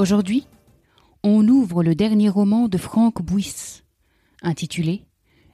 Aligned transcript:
Aujourd'hui, 0.00 0.46
on 1.22 1.46
ouvre 1.46 1.82
le 1.82 1.94
dernier 1.94 2.30
roman 2.30 2.68
de 2.68 2.78
Franck 2.78 3.20
Bouys, 3.20 3.82
intitulé 4.40 5.04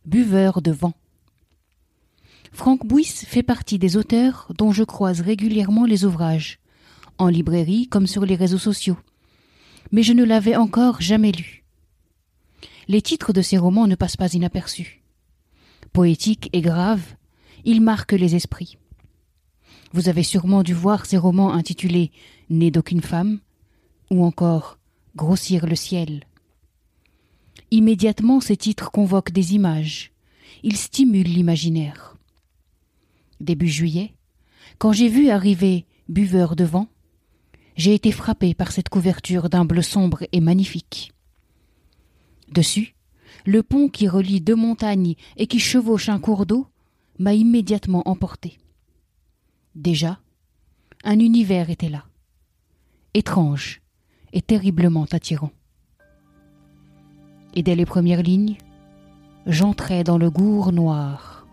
Buveur 0.04 0.62
de 0.62 0.70
vent. 0.70 0.92
Franck 2.52 2.86
Bouys 2.86 3.24
fait 3.26 3.42
partie 3.42 3.80
des 3.80 3.96
auteurs 3.96 4.46
dont 4.56 4.70
je 4.70 4.84
croise 4.84 5.20
régulièrement 5.20 5.84
les 5.84 6.04
ouvrages, 6.04 6.60
en 7.18 7.26
librairie 7.26 7.88
comme 7.88 8.06
sur 8.06 8.24
les 8.24 8.36
réseaux 8.36 8.56
sociaux, 8.56 8.96
mais 9.90 10.04
je 10.04 10.12
ne 10.12 10.22
l'avais 10.22 10.54
encore 10.54 11.00
jamais 11.00 11.32
lu. 11.32 11.64
Les 12.86 13.02
titres 13.02 13.32
de 13.32 13.42
ces 13.42 13.58
romans 13.58 13.88
ne 13.88 13.96
passent 13.96 14.16
pas 14.16 14.32
inaperçus. 14.32 15.02
Poétique 15.92 16.50
et 16.52 16.60
grave, 16.60 17.02
ils 17.64 17.80
marquent 17.80 18.12
les 18.12 18.36
esprits. 18.36 18.78
Vous 19.92 20.08
avez 20.08 20.22
sûrement 20.22 20.62
dû 20.62 20.72
voir 20.72 21.04
ces 21.04 21.16
romans 21.16 21.52
intitulés 21.52 22.12
Né 22.48 22.70
d'aucune 22.70 23.02
femme, 23.02 23.40
ou 24.10 24.24
encore 24.24 24.78
grossir 25.14 25.66
le 25.66 25.76
ciel. 25.76 26.24
Immédiatement, 27.70 28.40
ces 28.40 28.56
titres 28.56 28.90
convoquent 28.90 29.32
des 29.32 29.54
images. 29.54 30.12
Ils 30.62 30.76
stimulent 30.76 31.26
l'imaginaire. 31.26 32.16
Début 33.40 33.68
juillet, 33.68 34.14
quand 34.78 34.92
j'ai 34.92 35.08
vu 35.08 35.30
arriver 35.30 35.86
Buveur 36.08 36.54
de 36.54 36.64
vent, 36.64 36.88
j'ai 37.76 37.94
été 37.94 38.12
frappé 38.12 38.54
par 38.54 38.70
cette 38.70 38.88
couverture 38.88 39.50
d'un 39.50 39.64
bleu 39.64 39.82
sombre 39.82 40.24
et 40.32 40.40
magnifique. 40.40 41.12
Dessus, 42.48 42.94
le 43.44 43.62
pont 43.62 43.88
qui 43.88 44.08
relie 44.08 44.40
deux 44.40 44.54
montagnes 44.54 45.14
et 45.36 45.46
qui 45.46 45.58
chevauche 45.58 46.08
un 46.08 46.20
cours 46.20 46.46
d'eau 46.46 46.66
m'a 47.18 47.34
immédiatement 47.34 48.02
emporté. 48.08 48.58
Déjà, 49.74 50.20
un 51.04 51.18
univers 51.18 51.70
était 51.70 51.88
là. 51.88 52.04
Étrange, 53.14 53.82
et 54.32 54.42
terriblement 54.42 55.06
attirant. 55.12 55.50
Et 57.54 57.62
dès 57.62 57.74
les 57.74 57.86
premières 57.86 58.22
lignes, 58.22 58.56
j'entrais 59.46 60.04
dans 60.04 60.18
le 60.18 60.30
gour 60.30 60.72
noir. 60.72 61.46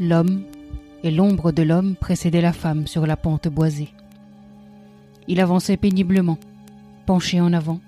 L'homme 0.00 0.42
et 1.02 1.10
l'ombre 1.10 1.50
de 1.50 1.62
l'homme 1.62 1.96
précédaient 1.96 2.40
la 2.40 2.52
femme 2.52 2.86
sur 2.86 3.06
la 3.06 3.16
pente 3.16 3.48
boisée. 3.48 3.88
Il 5.28 5.40
avançait 5.40 5.76
péniblement, 5.76 6.38
penché 7.06 7.40
en 7.40 7.52
avant, 7.52 7.80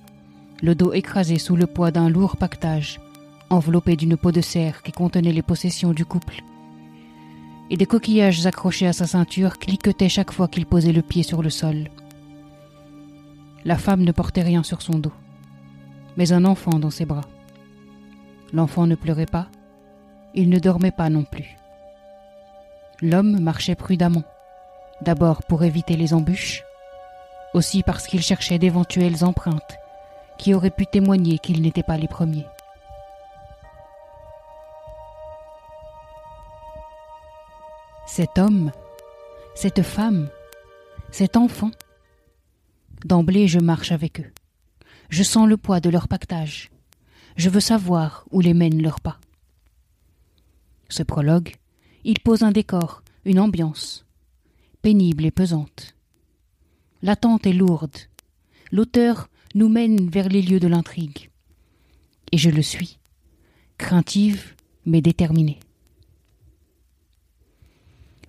le 0.63 0.75
dos 0.75 0.93
écrasé 0.93 1.39
sous 1.39 1.57
le 1.57 1.67
poids 1.67 1.91
d'un 1.91 2.09
lourd 2.09 2.37
pactage, 2.37 3.01
enveloppé 3.49 3.97
d'une 3.97 4.17
peau 4.17 4.33
de 4.33 4.41
cerf 4.41 4.83
qui 4.83 4.93
contenait 4.93 5.33
les 5.33 5.43
possessions 5.43 5.93
du 5.93 6.05
couple 6.05 6.43
et 7.71 7.77
des 7.77 7.87
coquillages 7.87 8.45
accrochés 8.47 8.89
à 8.89 8.93
sa 8.93 9.07
ceinture 9.07 9.59
cliquetaient 9.59 10.09
chaque 10.09 10.33
fois 10.33 10.49
qu'il 10.49 10.67
posait 10.67 10.93
le 10.93 11.03
pied 11.03 11.23
sur 11.23 11.43
le 11.43 11.51
sol. 11.51 11.89
La 13.65 13.79
femme 13.79 14.03
ne 14.03 14.13
portait 14.13 14.43
rien 14.43 14.63
sur 14.63 14.83
son 14.83 14.99
dos, 14.99 15.13
mais 16.17 16.33
un 16.33 16.45
enfant 16.45 16.79
dans 16.79 16.91
ses 16.91 17.05
bras. 17.05 17.29
L'enfant 18.53 18.87
ne 18.87 18.97
pleurait 18.97 19.27
pas, 19.27 19.47
il 20.35 20.49
ne 20.49 20.59
dormait 20.59 20.91
pas 20.91 21.11
non 21.11 21.25
plus. 21.25 21.57
L'homme 23.01 23.39
marchait 23.41 23.77
prudemment, 23.77 24.25
d'abord 25.01 25.45
pour 25.45 25.63
éviter 25.63 25.97
les 25.97 26.13
embûches, 26.13 26.65
aussi 27.55 27.83
parce 27.83 28.07
qu'il 28.07 28.23
cherchait 28.23 28.59
d'éventuelles 28.59 29.25
empreintes 29.25 29.77
qui 30.39 30.55
auraient 30.55 30.71
pu 30.71 30.87
témoigner 30.87 31.39
qu'ils 31.39 31.63
n'étaient 31.63 31.83
pas 31.83 31.99
les 31.99 32.09
premiers. 32.09 32.47
Cet 38.13 38.39
homme, 38.39 38.73
cette 39.55 39.83
femme, 39.83 40.31
cet 41.13 41.37
enfant. 41.37 41.71
D'emblée, 43.05 43.47
je 43.47 43.61
marche 43.61 43.93
avec 43.93 44.19
eux. 44.19 44.33
Je 45.11 45.23
sens 45.23 45.49
le 45.49 45.57
poids 45.57 45.79
de 45.79 45.91
leur 45.91 46.09
pactage. 46.09 46.71
Je 47.37 47.49
veux 47.49 47.61
savoir 47.61 48.25
où 48.33 48.41
les 48.41 48.53
mènent 48.53 48.83
leurs 48.83 49.01
pas. 49.01 49.21
Ce 50.89 51.05
prologue, 51.05 51.55
il 52.03 52.19
pose 52.19 52.43
un 52.43 52.51
décor, 52.51 53.05
une 53.25 53.39
ambiance, 53.39 54.05
pénible 54.83 55.25
et 55.25 55.31
pesante. 55.31 55.95
L'attente 57.03 57.47
est 57.47 57.53
lourde. 57.53 57.97
L'auteur 58.73 59.29
nous 59.55 59.69
mène 59.69 60.11
vers 60.11 60.29
les 60.29 60.43
lieux 60.43 60.61
de 60.61 60.69
l'intrigue. 60.69 61.31
Et 62.33 62.39
je 62.39 62.51
le 62.51 62.63
suis, 62.63 62.99
craintive 63.79 64.57
mais 64.85 65.01
déterminée. 65.01 65.61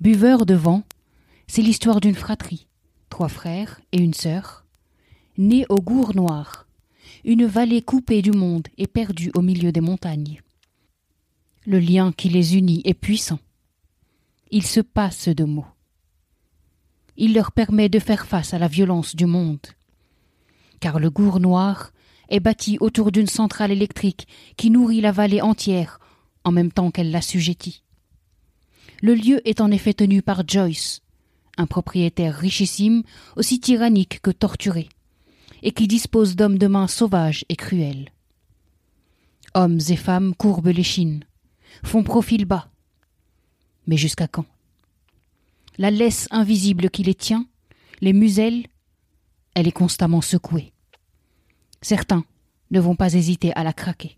Buveur 0.02 0.48
de 0.48 0.56
vent, 0.56 0.82
c'est 1.46 1.62
l'histoire 1.62 2.02
d'une 2.02 2.16
fratrie, 2.16 2.66
trois 3.12 3.28
frères 3.28 3.80
et 3.92 4.00
une 4.00 4.16
sœur, 4.16 4.66
nés 5.38 5.68
au 5.70 5.76
Gour 5.76 6.16
Noir, 6.16 6.66
une 7.24 7.46
vallée 7.46 7.84
coupée 7.84 8.24
du 8.24 8.32
monde 8.32 8.68
et 8.80 8.88
perdue 8.88 9.30
au 9.36 9.44
milieu 9.44 9.72
des 9.72 9.80
montagnes. 9.80 10.42
Le 11.68 11.78
lien 11.78 12.12
qui 12.12 12.30
les 12.30 12.58
unit 12.58 12.82
est 12.84 12.96
puissant. 12.96 13.38
Il 14.50 14.66
se 14.66 14.80
passe 14.80 15.30
de 15.30 15.44
mots. 15.44 15.68
Il 17.16 17.36
leur 17.36 17.52
permet 17.52 17.88
de 17.88 18.00
faire 18.00 18.26
face 18.26 18.56
à 18.56 18.58
la 18.58 18.68
violence 18.68 19.16
du 19.16 19.28
monde. 19.28 19.68
Car 20.80 21.00
le 21.00 21.12
Gour 21.12 21.40
Noir 21.40 21.92
est 22.28 22.40
bâti 22.40 22.78
autour 22.80 23.12
d'une 23.12 23.28
centrale 23.28 23.70
électrique 23.70 24.28
qui 24.58 24.72
nourrit 24.72 25.02
la 25.02 25.12
vallée 25.12 25.42
entière 25.42 26.00
en 26.44 26.52
même 26.52 26.72
temps 26.72 26.90
qu'elle 26.90 27.12
l'assujettit. 27.12 27.84
Le 29.02 29.16
lieu 29.16 29.42
est 29.48 29.62
en 29.62 29.72
effet 29.72 29.94
tenu 29.94 30.22
par 30.22 30.48
Joyce, 30.48 31.02
un 31.58 31.66
propriétaire 31.66 32.36
richissime, 32.36 33.04
aussi 33.36 33.60
tyrannique 33.60 34.22
que 34.22 34.30
torturé, 34.32 34.90
et 35.64 35.72
qui 35.72 35.88
dispose 35.88 36.36
d'hommes 36.36 36.60
de 36.60 36.68
main 36.68 36.88
sauvages 36.88 37.44
et 37.50 37.56
cruels. 37.56 38.12
Hommes 39.56 39.80
et 39.90 39.96
femmes 39.96 40.36
courbent 40.36 40.68
les 40.68 40.84
chines, 40.84 41.24
font 41.84 42.04
profil 42.04 42.46
bas. 42.46 42.70
Mais 43.88 43.98
jusqu'à 43.98 44.28
quand? 44.28 44.46
La 45.78 45.90
laisse 45.90 46.28
invisible 46.30 46.90
qui 46.90 47.04
les 47.04 47.16
tient, 47.16 47.48
les 48.02 48.14
muselle, 48.14 48.68
elle 49.56 49.68
est 49.68 49.72
constamment 49.72 50.22
secouée. 50.22 50.74
Certains 51.82 52.24
ne 52.70 52.80
vont 52.80 52.96
pas 52.96 53.14
hésiter 53.14 53.52
à 53.54 53.64
la 53.64 53.74
craquer. 53.74 54.18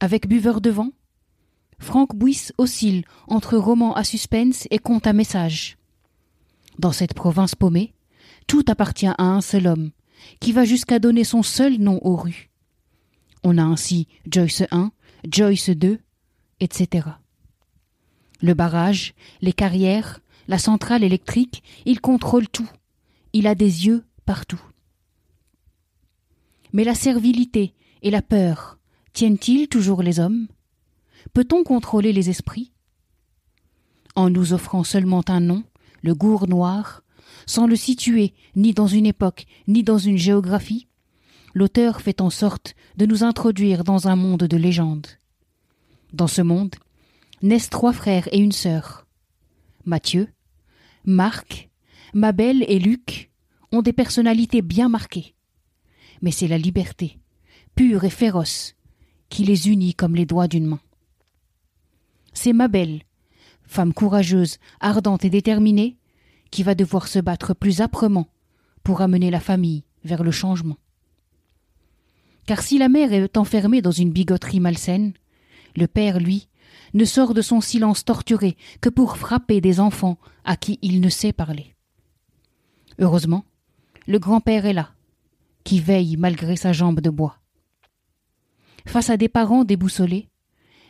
Avec 0.00 0.26
buveur 0.26 0.60
de 0.60 0.70
vent, 0.70 0.90
Franck 1.80 2.14
Bouys 2.14 2.52
oscille 2.58 3.04
entre 3.26 3.56
roman 3.56 3.94
à 3.94 4.04
suspense 4.04 4.68
et 4.70 4.78
conte 4.78 5.06
à 5.06 5.12
message. 5.12 5.76
Dans 6.78 6.92
cette 6.92 7.14
province 7.14 7.54
paumée, 7.54 7.92
tout 8.46 8.64
appartient 8.68 9.06
à 9.06 9.16
un 9.18 9.40
seul 9.40 9.66
homme, 9.66 9.90
qui 10.38 10.52
va 10.52 10.64
jusqu'à 10.64 10.98
donner 10.98 11.24
son 11.24 11.42
seul 11.42 11.78
nom 11.78 11.98
aux 12.02 12.16
rues. 12.16 12.50
On 13.42 13.58
a 13.58 13.62
ainsi 13.62 14.06
Joyce 14.30 14.62
I, 14.70 14.88
Joyce 15.28 15.68
II, 15.68 15.98
etc. 16.60 17.08
Le 18.42 18.54
barrage, 18.54 19.14
les 19.40 19.54
carrières, 19.54 20.20
la 20.48 20.58
centrale 20.58 21.02
électrique, 21.02 21.62
il 21.86 22.00
contrôle 22.00 22.48
tout. 22.48 22.68
Il 23.32 23.46
a 23.46 23.54
des 23.54 23.86
yeux 23.86 24.04
partout. 24.26 24.60
Mais 26.72 26.84
la 26.84 26.94
servilité 26.94 27.74
et 28.02 28.10
la 28.10 28.22
peur 28.22 28.78
tiennent-ils 29.12 29.68
toujours 29.68 30.02
les 30.02 30.20
hommes? 30.20 30.46
Peut-on 31.32 31.64
contrôler 31.64 32.12
les 32.12 32.30
esprits? 32.30 32.72
En 34.14 34.30
nous 34.30 34.52
offrant 34.52 34.84
seulement 34.84 35.22
un 35.28 35.40
nom, 35.40 35.64
le 36.02 36.14
gour 36.14 36.48
noir, 36.48 37.02
sans 37.46 37.66
le 37.66 37.76
situer 37.76 38.34
ni 38.56 38.72
dans 38.72 38.86
une 38.86 39.06
époque 39.06 39.46
ni 39.68 39.82
dans 39.82 39.98
une 39.98 40.18
géographie, 40.18 40.88
l'auteur 41.54 42.00
fait 42.00 42.20
en 42.20 42.30
sorte 42.30 42.74
de 42.96 43.06
nous 43.06 43.24
introduire 43.24 43.84
dans 43.84 44.08
un 44.08 44.16
monde 44.16 44.44
de 44.44 44.56
légendes. 44.56 45.06
Dans 46.12 46.26
ce 46.26 46.42
monde 46.42 46.74
naissent 47.42 47.70
trois 47.70 47.92
frères 47.92 48.28
et 48.32 48.38
une 48.38 48.52
sœur. 48.52 49.06
Mathieu, 49.84 50.28
Marc, 51.04 51.70
Mabel 52.12 52.64
et 52.68 52.78
Luc 52.78 53.30
ont 53.72 53.82
des 53.82 53.92
personnalités 53.92 54.62
bien 54.62 54.88
marquées. 54.88 55.34
Mais 56.22 56.32
c'est 56.32 56.48
la 56.48 56.58
liberté, 56.58 57.18
pure 57.74 58.04
et 58.04 58.10
féroce, 58.10 58.74
qui 59.28 59.44
les 59.44 59.68
unit 59.68 59.94
comme 59.94 60.16
les 60.16 60.26
doigts 60.26 60.48
d'une 60.48 60.66
main. 60.66 60.80
C'est 62.32 62.52
Mabel, 62.52 63.02
femme 63.62 63.92
courageuse, 63.92 64.58
ardente 64.80 65.24
et 65.24 65.30
déterminée, 65.30 65.96
qui 66.50 66.62
va 66.62 66.74
devoir 66.74 67.08
se 67.08 67.18
battre 67.18 67.54
plus 67.54 67.80
âprement 67.80 68.28
pour 68.82 69.00
amener 69.00 69.30
la 69.30 69.40
famille 69.40 69.84
vers 70.04 70.24
le 70.24 70.30
changement. 70.30 70.78
Car 72.46 72.62
si 72.62 72.78
la 72.78 72.88
mère 72.88 73.12
est 73.12 73.36
enfermée 73.36 73.82
dans 73.82 73.90
une 73.90 74.10
bigoterie 74.10 74.60
malsaine, 74.60 75.12
le 75.76 75.86
père, 75.86 76.18
lui, 76.18 76.48
ne 76.94 77.04
sort 77.04 77.34
de 77.34 77.42
son 77.42 77.60
silence 77.60 78.04
torturé 78.04 78.56
que 78.80 78.88
pour 78.88 79.16
frapper 79.16 79.60
des 79.60 79.78
enfants 79.78 80.18
à 80.44 80.56
qui 80.56 80.78
il 80.82 81.00
ne 81.00 81.08
sait 81.08 81.32
parler. 81.32 81.74
Heureusement, 82.98 83.44
le 84.06 84.18
grand-père 84.18 84.66
est 84.66 84.72
là, 84.72 84.90
qui 85.64 85.80
veille 85.80 86.16
malgré 86.16 86.56
sa 86.56 86.72
jambe 86.72 87.00
de 87.00 87.10
bois. 87.10 87.38
Face 88.86 89.10
à 89.10 89.16
des 89.16 89.28
parents 89.28 89.64
déboussolés, 89.64 90.28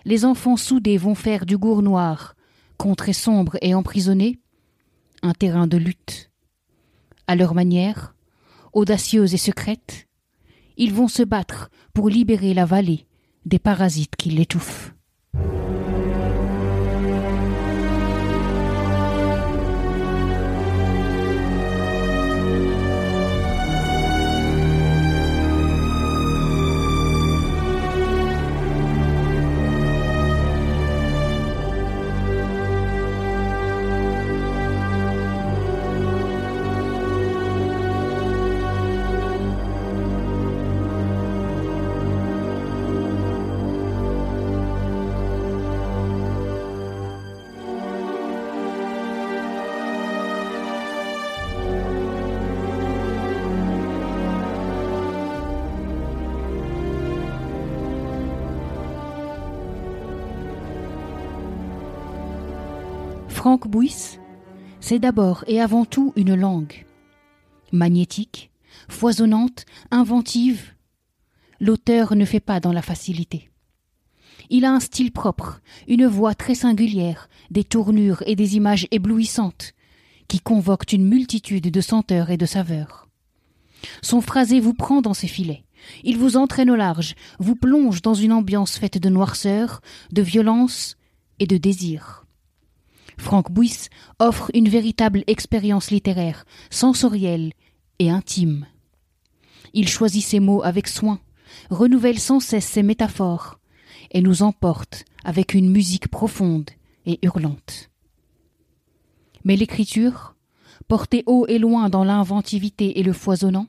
les 0.04 0.24
enfants 0.24 0.56
soudés 0.56 0.98
vont 0.98 1.14
faire 1.14 1.46
du 1.46 1.58
gour 1.58 1.82
noir, 1.82 2.34
contrée 2.76 3.12
sombre 3.12 3.56
et 3.62 3.74
emprisonné, 3.74 4.38
un 5.22 5.32
terrain 5.32 5.66
de 5.66 5.76
lutte. 5.76 6.30
À 7.26 7.36
leur 7.36 7.54
manière, 7.54 8.14
audacieuse 8.72 9.34
et 9.34 9.38
secrète, 9.38 10.08
ils 10.76 10.94
vont 10.94 11.08
se 11.08 11.22
battre 11.22 11.70
pour 11.92 12.08
libérer 12.08 12.54
la 12.54 12.64
vallée 12.64 13.06
des 13.44 13.58
parasites 13.58 14.16
qui 14.16 14.30
l'étouffent. 14.30 14.94
Franck 63.40 63.68
Bouys, 63.68 64.18
c'est 64.80 64.98
d'abord 64.98 65.44
et 65.46 65.62
avant 65.62 65.86
tout 65.86 66.12
une 66.14 66.34
langue. 66.34 66.84
Magnétique, 67.72 68.50
foisonnante, 68.90 69.64
inventive, 69.90 70.74
l'auteur 71.58 72.16
ne 72.16 72.26
fait 72.26 72.40
pas 72.40 72.60
dans 72.60 72.74
la 72.74 72.82
facilité. 72.82 73.48
Il 74.50 74.66
a 74.66 74.70
un 74.70 74.78
style 74.78 75.10
propre, 75.10 75.62
une 75.88 76.06
voix 76.06 76.34
très 76.34 76.54
singulière, 76.54 77.30
des 77.50 77.64
tournures 77.64 78.22
et 78.26 78.36
des 78.36 78.56
images 78.56 78.86
éblouissantes, 78.90 79.72
qui 80.28 80.40
convoquent 80.40 80.92
une 80.92 81.08
multitude 81.08 81.70
de 81.70 81.80
senteurs 81.80 82.28
et 82.28 82.36
de 82.36 82.44
saveurs. 82.44 83.08
Son 84.02 84.20
phrasé 84.20 84.60
vous 84.60 84.74
prend 84.74 85.00
dans 85.00 85.14
ses 85.14 85.28
filets. 85.28 85.64
Il 86.04 86.18
vous 86.18 86.36
entraîne 86.36 86.70
au 86.70 86.76
large, 86.76 87.14
vous 87.38 87.56
plonge 87.56 88.02
dans 88.02 88.12
une 88.12 88.34
ambiance 88.34 88.76
faite 88.76 88.98
de 88.98 89.08
noirceur, 89.08 89.80
de 90.12 90.20
violence 90.20 90.98
et 91.38 91.46
de 91.46 91.56
désir. 91.56 92.26
Franck 93.20 93.52
Bouys 93.52 93.88
offre 94.18 94.50
une 94.54 94.68
véritable 94.68 95.22
expérience 95.26 95.90
littéraire, 95.90 96.46
sensorielle 96.70 97.52
et 97.98 98.10
intime. 98.10 98.66
Il 99.74 99.88
choisit 99.88 100.24
ses 100.24 100.40
mots 100.40 100.62
avec 100.64 100.88
soin, 100.88 101.20
renouvelle 101.68 102.18
sans 102.18 102.40
cesse 102.40 102.66
ses 102.66 102.82
métaphores, 102.82 103.60
et 104.10 104.22
nous 104.22 104.42
emporte 104.42 105.04
avec 105.22 105.54
une 105.54 105.70
musique 105.70 106.08
profonde 106.08 106.70
et 107.04 107.18
hurlante. 107.22 107.90
Mais 109.44 109.54
l'écriture, 109.54 110.34
portée 110.88 111.22
haut 111.26 111.46
et 111.46 111.58
loin 111.58 111.90
dans 111.90 112.04
l'inventivité 112.04 112.98
et 112.98 113.02
le 113.02 113.12
foisonnant, 113.12 113.68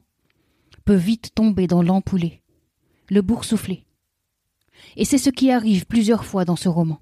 peut 0.86 0.96
vite 0.96 1.36
tomber 1.36 1.68
dans 1.68 1.84
l'ampoulé, 1.84 2.42
le 3.10 3.22
boursouflé. 3.22 3.86
Et 4.96 5.06
c'est 5.06 5.20
ce 5.20 5.30
qui 5.30 5.52
arrive 5.52 5.86
plusieurs 5.86 6.26
fois 6.26 6.46
dans 6.46 6.56
ce 6.56 6.70
roman. 6.70 7.00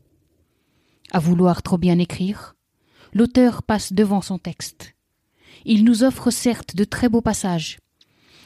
À 1.12 1.20
vouloir 1.20 1.64
trop 1.64 1.78
bien 1.78 1.98
écrire, 1.98 2.56
l'auteur 3.14 3.64
passe 3.64 3.94
devant 3.94 4.22
son 4.22 4.38
texte. 4.38 4.96
Il 5.66 5.84
nous 5.84 6.04
offre 6.04 6.30
certes 6.30 6.76
de 6.76 6.84
très 6.84 7.10
beaux 7.10 7.22
passages, 7.22 7.80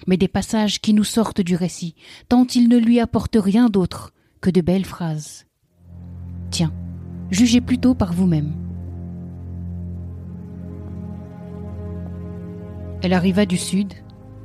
mais 0.07 0.15
des 0.15 0.30
passages 0.30 0.80
qui 0.80 0.94
nous 0.94 1.04
sortent 1.04 1.42
du 1.42 1.56
récit, 1.56 1.95
tant 2.30 2.48
il 2.48 2.69
ne 2.69 2.77
lui 2.77 3.01
apporte 3.01 3.36
rien 3.39 3.68
d'autre 3.68 4.13
que 4.39 4.50
de 4.50 4.62
belles 4.62 4.86
phrases. 4.86 5.45
Tiens, 6.51 6.74
jugez 7.31 7.60
plutôt 7.60 7.95
par 7.95 8.13
vous-même. 8.13 8.54
Elle 13.01 13.13
arriva 13.13 13.45
du 13.45 13.57
sud, 13.57 13.94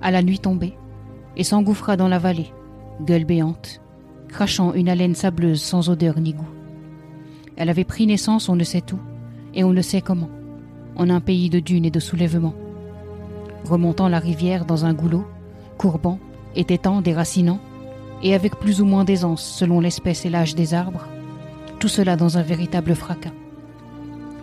à 0.00 0.10
la 0.10 0.22
nuit 0.22 0.40
tombée, 0.40 0.76
et 1.36 1.44
s'engouffra 1.44 1.96
dans 1.96 2.08
la 2.08 2.18
vallée, 2.18 2.52
gueule 3.00 3.24
béante, 3.24 3.80
crachant 4.26 4.74
une 4.74 4.88
haleine 4.88 5.14
sableuse 5.14 5.62
sans 5.62 5.88
odeur 5.88 6.18
ni 6.18 6.34
goût. 6.34 6.57
Elle 7.58 7.70
avait 7.70 7.82
pris 7.82 8.06
naissance 8.06 8.48
on 8.48 8.54
ne 8.54 8.62
sait 8.62 8.84
où, 8.92 9.00
et 9.52 9.64
on 9.64 9.72
ne 9.72 9.82
sait 9.82 10.00
comment, 10.00 10.30
en 10.94 11.10
un 11.10 11.20
pays 11.20 11.50
de 11.50 11.58
dunes 11.58 11.84
et 11.84 11.90
de 11.90 11.98
soulèvements. 11.98 12.54
Remontant 13.64 14.08
la 14.08 14.20
rivière 14.20 14.64
dans 14.64 14.84
un 14.84 14.94
goulot, 14.94 15.26
courbant, 15.76 16.20
étêtant, 16.54 17.00
déracinant, 17.00 17.58
et 18.22 18.32
avec 18.36 18.54
plus 18.60 18.80
ou 18.80 18.84
moins 18.84 19.02
d'aisance 19.02 19.42
selon 19.42 19.80
l'espèce 19.80 20.24
et 20.24 20.30
l'âge 20.30 20.54
des 20.54 20.72
arbres, 20.72 21.08
tout 21.80 21.88
cela 21.88 22.14
dans 22.14 22.38
un 22.38 22.42
véritable 22.42 22.94
fracas. 22.94 23.32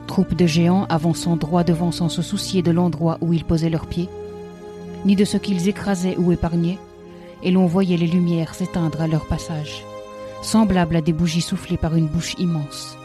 Troupe 0.07 0.35
de 0.35 0.45
géants 0.45 0.85
avançant 0.89 1.37
droit 1.37 1.63
devant 1.63 1.93
sans 1.93 2.09
se 2.09 2.21
soucier 2.21 2.63
de 2.63 2.71
l'endroit 2.71 3.17
où 3.21 3.31
ils 3.31 3.45
posaient 3.45 3.69
leurs 3.69 3.87
pieds, 3.87 4.09
ni 5.05 5.15
de 5.15 5.23
ce 5.23 5.37
qu'ils 5.37 5.69
écrasaient 5.69 6.17
ou 6.17 6.33
épargnaient, 6.33 6.79
et 7.43 7.51
l'on 7.51 7.65
voyait 7.65 7.95
les 7.95 8.07
lumières 8.07 8.55
s'éteindre 8.55 9.01
à 9.01 9.07
leur 9.07 9.25
passage, 9.25 9.85
semblables 10.41 10.97
à 10.97 11.01
des 11.01 11.13
bougies 11.13 11.39
soufflées 11.39 11.77
par 11.77 11.95
une 11.95 12.07
bouche 12.07 12.35
immense. 12.39 12.97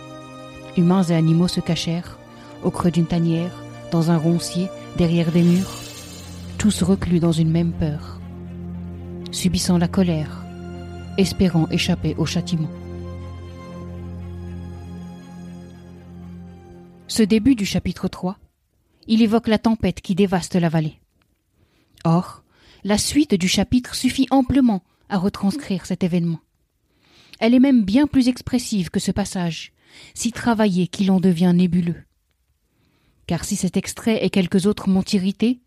Humains 0.76 1.02
et 1.04 1.14
animaux 1.14 1.48
se 1.48 1.60
cachèrent, 1.60 2.18
au 2.62 2.70
creux 2.70 2.90
d'une 2.90 3.06
tanière, 3.06 3.52
dans 3.90 4.10
un 4.10 4.16
roncier, 4.16 4.68
derrière 4.96 5.32
des 5.32 5.42
murs, 5.42 5.80
tous 6.58 6.82
reclus 6.82 7.20
dans 7.20 7.32
une 7.32 7.50
même 7.50 7.72
peur, 7.72 8.20
subissant 9.32 9.78
la 9.78 9.88
colère, 9.88 10.44
espérant 11.18 11.68
échapper 11.70 12.14
au 12.18 12.26
châtiment. 12.26 12.70
Ce 17.08 17.22
début 17.22 17.56
du 17.56 17.66
chapitre 17.66 18.08
3, 18.08 18.38
il 19.08 19.22
évoque 19.22 19.48
la 19.48 19.58
tempête 19.58 20.00
qui 20.00 20.14
dévaste 20.14 20.54
la 20.54 20.68
vallée. 20.68 21.00
Or, 22.04 22.44
la 22.84 22.98
suite 22.98 23.34
du 23.34 23.48
chapitre 23.48 23.94
suffit 23.94 24.28
amplement 24.30 24.82
à 25.08 25.18
retranscrire 25.18 25.86
cet 25.86 26.04
événement. 26.04 26.38
Elle 27.40 27.54
est 27.54 27.60
même 27.60 27.84
bien 27.84 28.06
plus 28.06 28.28
expressive 28.28 28.90
que 28.90 29.00
ce 29.00 29.10
passage, 29.10 29.72
si 30.14 30.32
travaillé 30.32 30.86
qu'il 30.86 31.10
en 31.10 31.20
devient 31.20 31.52
nébuleux. 31.54 32.02
Car 33.26 33.44
si 33.44 33.56
cet 33.56 33.76
extrait 33.76 34.24
et 34.24 34.30
quelques 34.30 34.66
autres 34.66 34.88
m'ont 34.88 35.04
irrité, 35.12 35.60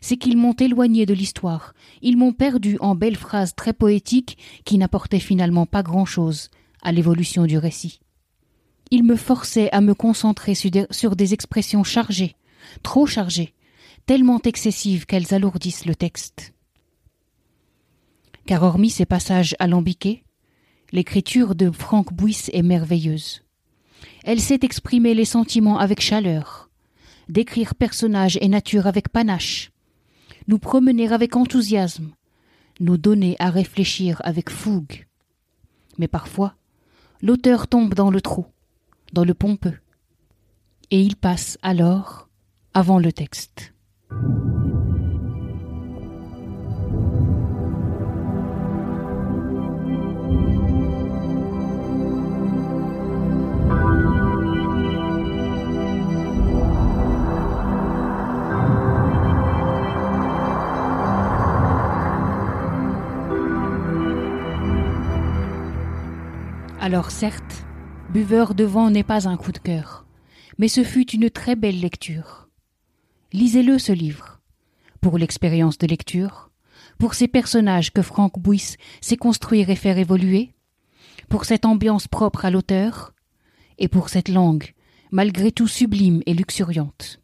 c'est 0.00 0.16
qu'ils 0.16 0.36
m'ont 0.36 0.52
éloigné 0.52 1.06
de 1.06 1.14
l'histoire, 1.14 1.74
ils 2.02 2.16
m'ont 2.16 2.32
perdu 2.32 2.76
en 2.80 2.94
belles 2.94 3.16
phrases 3.16 3.54
très 3.54 3.72
poétiques 3.72 4.38
qui 4.64 4.78
n'apportaient 4.78 5.20
finalement 5.20 5.66
pas 5.66 5.82
grand-chose 5.82 6.50
à 6.82 6.92
l'évolution 6.92 7.46
du 7.46 7.58
récit. 7.58 8.00
Ils 8.90 9.04
me 9.04 9.16
forçaient 9.16 9.70
à 9.72 9.80
me 9.80 9.94
concentrer 9.94 10.54
sur 10.54 11.16
des 11.16 11.34
expressions 11.34 11.84
chargées, 11.84 12.36
trop 12.82 13.06
chargées, 13.06 13.54
tellement 14.06 14.40
excessives 14.42 15.06
qu'elles 15.06 15.34
alourdissent 15.34 15.84
le 15.84 15.94
texte. 15.94 16.54
Car 18.46 18.62
hormis 18.62 18.90
ces 18.90 19.04
passages 19.04 19.54
alambiqués, 19.58 20.24
l'écriture 20.92 21.54
de 21.54 21.70
Franck 21.70 22.14
Bouys 22.14 22.48
est 22.52 22.62
merveilleuse. 22.62 23.42
Elle 24.24 24.40
sait 24.40 24.60
exprimer 24.62 25.14
les 25.14 25.24
sentiments 25.24 25.78
avec 25.78 26.00
chaleur, 26.00 26.68
décrire 27.28 27.74
personnages 27.74 28.38
et 28.40 28.48
nature 28.48 28.86
avec 28.86 29.08
panache, 29.08 29.70
nous 30.46 30.58
promener 30.58 31.12
avec 31.12 31.36
enthousiasme, 31.36 32.10
nous 32.80 32.96
donner 32.96 33.36
à 33.38 33.50
réfléchir 33.50 34.20
avec 34.24 34.50
fougue. 34.50 35.06
Mais 35.98 36.08
parfois, 36.08 36.54
l'auteur 37.22 37.66
tombe 37.68 37.94
dans 37.94 38.10
le 38.10 38.20
trou, 38.20 38.46
dans 39.12 39.24
le 39.24 39.34
pompeux, 39.34 39.78
et 40.90 41.00
il 41.00 41.16
passe 41.16 41.58
alors 41.62 42.28
avant 42.74 42.98
le 42.98 43.12
texte. 43.12 43.74
Alors 66.88 67.10
certes, 67.10 67.66
Buveur 68.14 68.54
de 68.54 68.64
vent 68.64 68.88
n'est 68.88 69.02
pas 69.02 69.28
un 69.28 69.36
coup 69.36 69.52
de 69.52 69.58
cœur, 69.58 70.06
mais 70.56 70.68
ce 70.68 70.82
fut 70.82 71.10
une 71.10 71.28
très 71.28 71.54
belle 71.54 71.80
lecture. 71.80 72.48
Lisez-le 73.34 73.78
ce 73.78 73.92
livre, 73.92 74.40
pour 75.02 75.18
l'expérience 75.18 75.76
de 75.76 75.86
lecture, 75.86 76.50
pour 76.98 77.12
ces 77.12 77.28
personnages 77.28 77.92
que 77.92 78.00
Franck 78.00 78.38
Bouys 78.38 78.76
sait 79.02 79.18
construire 79.18 79.68
et 79.68 79.76
faire 79.76 79.98
évoluer, 79.98 80.54
pour 81.28 81.44
cette 81.44 81.66
ambiance 81.66 82.08
propre 82.08 82.46
à 82.46 82.50
l'auteur, 82.50 83.12
et 83.76 83.88
pour 83.88 84.08
cette 84.08 84.30
langue, 84.30 84.72
malgré 85.10 85.52
tout 85.52 85.68
sublime 85.68 86.22
et 86.24 86.32
luxuriante. 86.32 87.20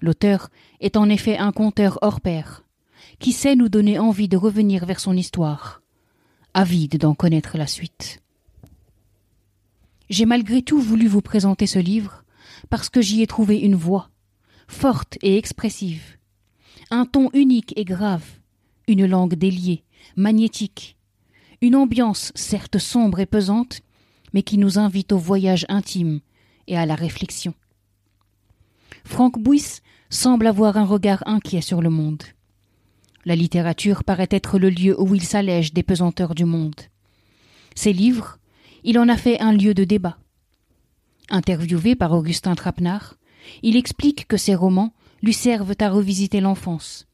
L'auteur 0.00 0.48
est 0.80 0.96
en 0.96 1.08
effet 1.08 1.38
un 1.38 1.52
conteur 1.52 2.00
hors 2.02 2.20
pair, 2.20 2.64
qui 3.20 3.30
sait 3.30 3.54
nous 3.54 3.68
donner 3.68 4.00
envie 4.00 4.26
de 4.26 4.36
revenir 4.36 4.86
vers 4.86 4.98
son 4.98 5.16
histoire, 5.16 5.82
avide 6.52 6.98
d'en 6.98 7.14
connaître 7.14 7.58
la 7.58 7.68
suite. 7.68 8.24
J'ai 10.08 10.26
malgré 10.26 10.62
tout 10.62 10.80
voulu 10.80 11.08
vous 11.08 11.22
présenter 11.22 11.66
ce 11.66 11.78
livre 11.78 12.24
parce 12.70 12.88
que 12.88 13.00
j'y 13.00 13.22
ai 13.22 13.26
trouvé 13.26 13.58
une 13.58 13.74
voix, 13.74 14.10
forte 14.68 15.18
et 15.22 15.36
expressive, 15.36 16.16
un 16.90 17.06
ton 17.06 17.30
unique 17.32 17.72
et 17.76 17.84
grave, 17.84 18.24
une 18.86 19.06
langue 19.06 19.34
déliée, 19.34 19.84
magnétique, 20.16 20.96
une 21.60 21.74
ambiance 21.74 22.32
certes 22.34 22.78
sombre 22.78 23.20
et 23.20 23.26
pesante, 23.26 23.80
mais 24.32 24.42
qui 24.42 24.58
nous 24.58 24.78
invite 24.78 25.12
au 25.12 25.18
voyage 25.18 25.66
intime 25.68 26.20
et 26.66 26.76
à 26.76 26.86
la 26.86 26.94
réflexion. 26.94 27.54
Franck 29.04 29.38
Bouys 29.38 29.80
semble 30.10 30.46
avoir 30.46 30.76
un 30.76 30.84
regard 30.84 31.22
inquiet 31.26 31.60
sur 31.60 31.80
le 31.80 31.90
monde. 31.90 32.22
La 33.24 33.34
littérature 33.34 34.04
paraît 34.04 34.28
être 34.30 34.58
le 34.58 34.70
lieu 34.70 35.00
où 35.00 35.14
il 35.14 35.22
s'allège 35.22 35.72
des 35.72 35.82
pesanteurs 35.82 36.34
du 36.34 36.44
monde. 36.44 36.80
Ses 37.74 37.92
livres, 37.92 38.38
il 38.86 39.00
en 39.00 39.08
a 39.08 39.16
fait 39.16 39.40
un 39.40 39.52
lieu 39.52 39.74
de 39.74 39.82
débat. 39.82 40.16
Interviewé 41.28 41.96
par 41.96 42.12
Augustin 42.12 42.54
Trapenard, 42.54 43.16
il 43.62 43.76
explique 43.76 44.28
que 44.28 44.36
ses 44.36 44.54
romans 44.54 44.94
lui 45.22 45.34
servent 45.34 45.74
à 45.80 45.90
revisiter 45.90 46.40
l'enfance, 46.40 47.08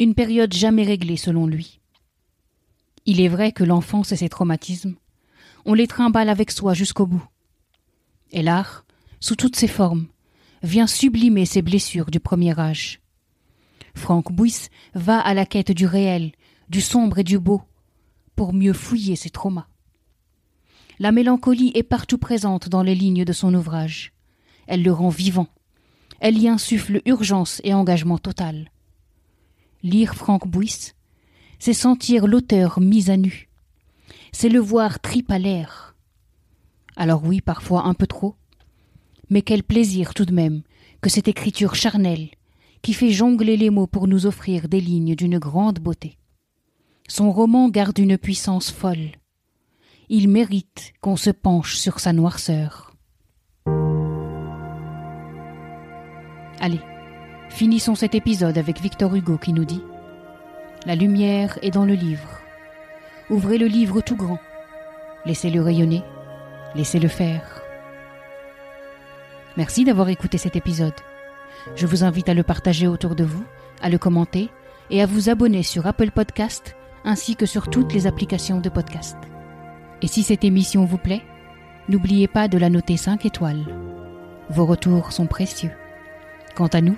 une 0.00 0.14
période 0.14 0.54
jamais 0.54 0.84
réglée 0.84 1.18
selon 1.18 1.46
lui. 1.46 1.80
Il 3.04 3.20
est 3.20 3.28
vrai 3.28 3.52
que 3.52 3.62
l'enfance 3.62 4.12
et 4.12 4.16
ses 4.16 4.30
traumatismes, 4.30 4.94
on 5.66 5.74
les 5.74 5.86
trimballe 5.86 6.30
avec 6.30 6.50
soi 6.50 6.72
jusqu'au 6.72 7.06
bout. 7.06 7.24
Et 8.30 8.42
l'art, 8.42 8.86
sous 9.20 9.36
toutes 9.36 9.56
ses 9.56 9.68
formes, 9.68 10.06
vient 10.62 10.86
sublimer 10.86 11.44
ces 11.44 11.60
blessures 11.60 12.10
du 12.10 12.20
premier 12.20 12.58
âge. 12.58 13.02
Franck 13.94 14.32
Bouys 14.32 14.68
va 14.94 15.20
à 15.20 15.34
la 15.34 15.44
quête 15.44 15.72
du 15.72 15.84
réel, 15.84 16.32
du 16.70 16.80
sombre 16.80 17.18
et 17.18 17.24
du 17.24 17.38
beau, 17.38 17.60
pour 18.34 18.54
mieux 18.54 18.72
fouiller 18.72 19.14
ses 19.14 19.28
traumas. 19.28 19.66
La 20.98 21.12
mélancolie 21.12 21.72
est 21.74 21.82
partout 21.82 22.18
présente 22.18 22.68
dans 22.68 22.82
les 22.82 22.94
lignes 22.94 23.24
de 23.24 23.32
son 23.32 23.54
ouvrage. 23.54 24.12
Elle 24.66 24.82
le 24.82 24.92
rend 24.92 25.08
vivant. 25.08 25.48
Elle 26.20 26.38
y 26.38 26.48
insuffle 26.48 27.00
urgence 27.06 27.60
et 27.64 27.74
engagement 27.74 28.18
total. 28.18 28.70
Lire 29.82 30.14
Franck 30.14 30.46
Bouys, 30.46 30.92
c'est 31.58 31.72
sentir 31.72 32.26
l'auteur 32.26 32.80
mis 32.80 33.10
à 33.10 33.16
nu. 33.16 33.48
C'est 34.32 34.48
le 34.48 34.60
voir 34.60 35.00
trip 35.00 35.30
à 35.30 35.38
l'air. 35.38 35.96
Alors 36.96 37.24
oui, 37.24 37.40
parfois 37.40 37.86
un 37.86 37.94
peu 37.94 38.06
trop. 38.06 38.36
Mais 39.30 39.42
quel 39.42 39.62
plaisir 39.62 40.14
tout 40.14 40.24
de 40.24 40.32
même 40.32 40.62
que 41.00 41.10
cette 41.10 41.28
écriture 41.28 41.74
charnelle 41.74 42.28
qui 42.82 42.94
fait 42.94 43.12
jongler 43.12 43.56
les 43.56 43.70
mots 43.70 43.86
pour 43.86 44.08
nous 44.08 44.26
offrir 44.26 44.68
des 44.68 44.80
lignes 44.80 45.14
d'une 45.14 45.38
grande 45.38 45.78
beauté. 45.78 46.18
Son 47.08 47.32
roman 47.32 47.68
garde 47.68 47.98
une 47.98 48.18
puissance 48.18 48.70
folle 48.70 49.12
il 50.14 50.28
mérite 50.28 50.92
qu'on 51.00 51.16
se 51.16 51.30
penche 51.30 51.76
sur 51.76 51.98
sa 51.98 52.12
noirceur. 52.12 52.92
Allez, 56.60 56.80
finissons 57.48 57.94
cet 57.94 58.14
épisode 58.14 58.58
avec 58.58 58.78
Victor 58.78 59.14
Hugo 59.14 59.38
qui 59.38 59.54
nous 59.54 59.64
dit 59.64 59.82
La 60.84 60.96
lumière 60.96 61.58
est 61.62 61.70
dans 61.70 61.86
le 61.86 61.94
livre. 61.94 62.40
Ouvrez 63.30 63.56
le 63.56 63.64
livre 63.64 64.02
tout 64.02 64.14
grand. 64.14 64.38
Laissez-le 65.24 65.62
rayonner. 65.62 66.02
Laissez-le 66.74 67.08
faire. 67.08 67.62
Merci 69.56 69.86
d'avoir 69.86 70.10
écouté 70.10 70.36
cet 70.36 70.56
épisode. 70.56 70.92
Je 71.74 71.86
vous 71.86 72.04
invite 72.04 72.28
à 72.28 72.34
le 72.34 72.42
partager 72.42 72.86
autour 72.86 73.14
de 73.14 73.24
vous, 73.24 73.44
à 73.80 73.88
le 73.88 73.96
commenter 73.96 74.50
et 74.90 75.00
à 75.00 75.06
vous 75.06 75.30
abonner 75.30 75.62
sur 75.62 75.86
Apple 75.86 76.10
Podcast 76.10 76.76
ainsi 77.02 77.34
que 77.34 77.46
sur 77.46 77.70
toutes 77.70 77.94
les 77.94 78.06
applications 78.06 78.60
de 78.60 78.68
podcast. 78.68 79.16
Et 80.02 80.08
si 80.08 80.22
cette 80.22 80.44
émission 80.44 80.84
vous 80.84 80.98
plaît, 80.98 81.22
n'oubliez 81.88 82.26
pas 82.26 82.48
de 82.48 82.58
la 82.58 82.68
noter 82.68 82.96
5 82.96 83.24
étoiles. 83.24 83.64
Vos 84.50 84.66
retours 84.66 85.12
sont 85.12 85.26
précieux. 85.26 85.70
Quant 86.54 86.66
à 86.66 86.80
nous, 86.80 86.96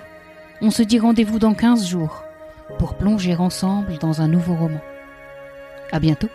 on 0.61 0.71
se 0.71 0.81
dit 0.81 0.99
rendez-vous 0.99 1.39
dans 1.39 1.53
15 1.53 1.87
jours 1.87 2.23
pour 2.79 2.95
plonger 2.95 3.35
ensemble 3.35 3.97
dans 3.99 4.21
un 4.21 4.27
nouveau 4.27 4.55
roman. 4.55 4.81
À 5.91 5.99
bientôt! 5.99 6.29